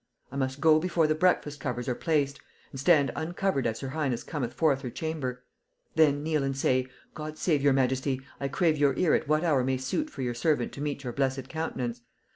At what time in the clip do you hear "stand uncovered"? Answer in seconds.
2.79-3.67